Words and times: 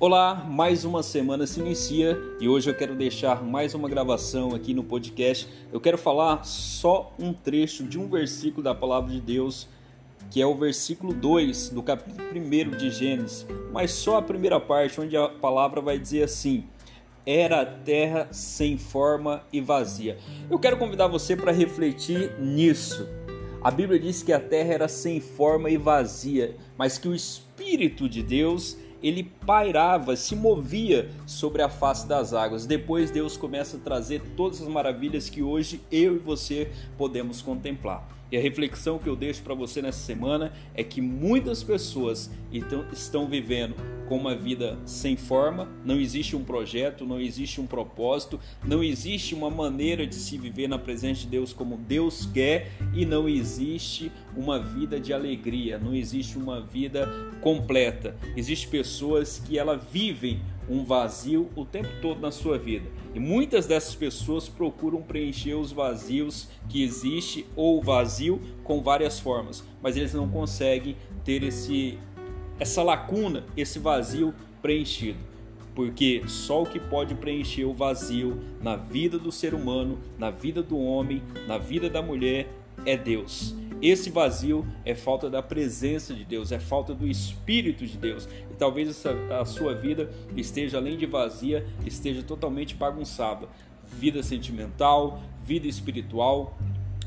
Olá, 0.00 0.34
mais 0.48 0.86
uma 0.86 1.02
semana 1.02 1.46
se 1.46 1.60
inicia 1.60 2.18
e 2.40 2.48
hoje 2.48 2.70
eu 2.70 2.74
quero 2.74 2.94
deixar 2.94 3.44
mais 3.44 3.74
uma 3.74 3.86
gravação 3.86 4.54
aqui 4.54 4.72
no 4.72 4.82
podcast. 4.82 5.46
Eu 5.70 5.78
quero 5.78 5.98
falar 5.98 6.42
só 6.42 7.12
um 7.18 7.34
trecho 7.34 7.84
de 7.84 7.98
um 7.98 8.08
versículo 8.08 8.62
da 8.62 8.74
palavra 8.74 9.12
de 9.12 9.20
Deus, 9.20 9.68
que 10.30 10.40
é 10.40 10.46
o 10.46 10.54
versículo 10.54 11.12
2 11.12 11.68
do 11.68 11.82
capítulo 11.82 12.30
1 12.34 12.78
de 12.78 12.90
Gênesis, 12.90 13.46
mas 13.70 13.90
só 13.90 14.16
a 14.16 14.22
primeira 14.22 14.58
parte, 14.58 14.98
onde 14.98 15.14
a 15.18 15.28
palavra 15.28 15.82
vai 15.82 15.98
dizer 15.98 16.22
assim: 16.22 16.64
Era 17.26 17.60
a 17.60 17.66
terra 17.66 18.26
sem 18.30 18.78
forma 18.78 19.42
e 19.52 19.60
vazia. 19.60 20.16
Eu 20.48 20.58
quero 20.58 20.78
convidar 20.78 21.08
você 21.08 21.36
para 21.36 21.52
refletir 21.52 22.40
nisso. 22.40 23.06
A 23.60 23.70
Bíblia 23.70 24.00
diz 24.00 24.22
que 24.22 24.32
a 24.32 24.40
terra 24.40 24.72
era 24.72 24.88
sem 24.88 25.20
forma 25.20 25.68
e 25.68 25.76
vazia, 25.76 26.56
mas 26.78 26.96
que 26.96 27.06
o 27.06 27.14
Espírito 27.14 28.08
de 28.08 28.22
Deus 28.22 28.78
ele 29.02 29.24
pairava, 29.46 30.16
se 30.16 30.34
movia 30.36 31.10
sobre 31.26 31.62
a 31.62 31.68
face 31.68 32.06
das 32.06 32.32
águas. 32.32 32.66
Depois 32.66 33.10
Deus 33.10 33.36
começa 33.36 33.76
a 33.76 33.80
trazer 33.80 34.22
todas 34.36 34.60
as 34.60 34.68
maravilhas 34.68 35.28
que 35.28 35.42
hoje 35.42 35.80
eu 35.90 36.16
e 36.16 36.18
você 36.18 36.70
podemos 36.96 37.42
contemplar. 37.42 38.06
E 38.30 38.36
a 38.36 38.40
reflexão 38.40 38.98
que 38.98 39.08
eu 39.08 39.16
deixo 39.16 39.42
para 39.42 39.54
você 39.54 39.82
nessa 39.82 39.98
semana 39.98 40.52
é 40.74 40.84
que 40.84 41.00
muitas 41.00 41.64
pessoas 41.64 42.30
estão 42.92 43.26
vivendo 43.26 43.74
com 44.10 44.16
uma 44.16 44.34
vida 44.34 44.76
sem 44.84 45.16
forma, 45.16 45.68
não 45.84 46.00
existe 46.00 46.34
um 46.34 46.42
projeto, 46.42 47.06
não 47.06 47.20
existe 47.20 47.60
um 47.60 47.66
propósito, 47.66 48.40
não 48.64 48.82
existe 48.82 49.36
uma 49.36 49.48
maneira 49.48 50.04
de 50.04 50.16
se 50.16 50.36
viver 50.36 50.66
na 50.66 50.80
presença 50.80 51.20
de 51.20 51.28
Deus 51.28 51.52
como 51.52 51.76
Deus 51.76 52.26
quer 52.26 52.72
e 52.92 53.06
não 53.06 53.28
existe 53.28 54.10
uma 54.36 54.58
vida 54.58 54.98
de 54.98 55.12
alegria, 55.12 55.78
não 55.78 55.94
existe 55.94 56.36
uma 56.36 56.60
vida 56.60 57.08
completa. 57.40 58.16
Existem 58.36 58.68
pessoas 58.68 59.38
que 59.38 59.56
elas 59.56 59.80
vivem 59.92 60.42
um 60.68 60.84
vazio 60.84 61.48
o 61.54 61.64
tempo 61.64 61.90
todo 62.02 62.20
na 62.20 62.32
sua 62.32 62.58
vida. 62.58 62.90
E 63.14 63.20
muitas 63.20 63.64
dessas 63.68 63.94
pessoas 63.94 64.48
procuram 64.48 65.02
preencher 65.02 65.54
os 65.54 65.70
vazios 65.70 66.48
que 66.68 66.82
existe 66.82 67.46
ou 67.54 67.80
vazio 67.80 68.40
com 68.64 68.82
várias 68.82 69.20
formas, 69.20 69.62
mas 69.80 69.96
eles 69.96 70.12
não 70.12 70.28
conseguem 70.28 70.96
ter 71.24 71.44
esse 71.44 71.96
essa 72.60 72.82
lacuna, 72.82 73.44
esse 73.56 73.78
vazio 73.78 74.34
preenchido. 74.60 75.18
Porque 75.74 76.22
só 76.26 76.62
o 76.62 76.66
que 76.66 76.78
pode 76.78 77.14
preencher 77.14 77.64
o 77.64 77.72
vazio 77.72 78.38
na 78.60 78.76
vida 78.76 79.18
do 79.18 79.32
ser 79.32 79.54
humano, 79.54 79.98
na 80.18 80.30
vida 80.30 80.62
do 80.62 80.78
homem, 80.78 81.22
na 81.48 81.56
vida 81.56 81.88
da 81.88 82.02
mulher 82.02 82.48
é 82.84 82.96
Deus. 82.96 83.54
Esse 83.80 84.10
vazio 84.10 84.66
é 84.84 84.94
falta 84.94 85.30
da 85.30 85.42
presença 85.42 86.12
de 86.12 86.22
Deus, 86.22 86.52
é 86.52 86.60
falta 86.60 86.92
do 86.92 87.08
Espírito 87.08 87.86
de 87.86 87.96
Deus. 87.96 88.28
E 88.50 88.54
talvez 88.58 88.90
essa, 88.90 89.12
a 89.40 89.44
sua 89.46 89.74
vida 89.74 90.10
esteja, 90.36 90.76
além 90.76 90.98
de 90.98 91.06
vazia, 91.06 91.66
esteja 91.86 92.22
totalmente 92.22 92.74
bagunçada. 92.74 93.48
Vida 93.86 94.22
sentimental, 94.22 95.22
vida 95.42 95.66
espiritual, 95.66 96.58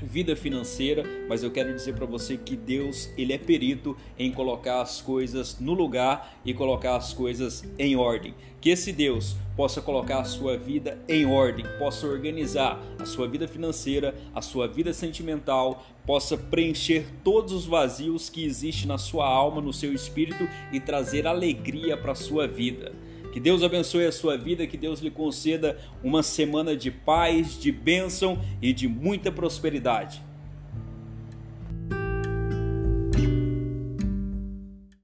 vida 0.00 0.34
financeira, 0.34 1.04
mas 1.28 1.42
eu 1.42 1.50
quero 1.50 1.74
dizer 1.74 1.94
para 1.94 2.06
você 2.06 2.36
que 2.36 2.56
Deus, 2.56 3.10
ele 3.16 3.32
é 3.32 3.38
perito 3.38 3.96
em 4.18 4.32
colocar 4.32 4.80
as 4.80 5.00
coisas 5.00 5.58
no 5.60 5.74
lugar 5.74 6.40
e 6.44 6.54
colocar 6.54 6.96
as 6.96 7.12
coisas 7.12 7.64
em 7.78 7.96
ordem. 7.96 8.34
Que 8.60 8.70
esse 8.70 8.92
Deus 8.92 9.36
possa 9.56 9.82
colocar 9.82 10.20
a 10.20 10.24
sua 10.24 10.56
vida 10.56 10.98
em 11.08 11.26
ordem, 11.26 11.66
possa 11.78 12.06
organizar 12.06 12.80
a 12.98 13.04
sua 13.04 13.28
vida 13.28 13.46
financeira, 13.46 14.14
a 14.34 14.40
sua 14.40 14.66
vida 14.68 14.92
sentimental, 14.92 15.84
possa 16.06 16.36
preencher 16.36 17.06
todos 17.22 17.52
os 17.52 17.66
vazios 17.66 18.30
que 18.30 18.44
existem 18.44 18.86
na 18.86 18.98
sua 18.98 19.26
alma, 19.26 19.60
no 19.60 19.72
seu 19.72 19.92
espírito 19.92 20.48
e 20.72 20.80
trazer 20.80 21.26
alegria 21.26 21.96
para 21.96 22.12
a 22.12 22.16
sua 22.16 22.46
vida. 22.46 22.92
Que 23.32 23.40
Deus 23.40 23.62
abençoe 23.62 24.04
a 24.04 24.12
sua 24.12 24.36
vida, 24.36 24.66
que 24.66 24.76
Deus 24.76 25.00
lhe 25.00 25.10
conceda 25.10 25.78
uma 26.04 26.22
semana 26.22 26.76
de 26.76 26.90
paz, 26.90 27.58
de 27.58 27.72
bênção 27.72 28.38
e 28.60 28.74
de 28.74 28.86
muita 28.86 29.32
prosperidade. 29.32 30.22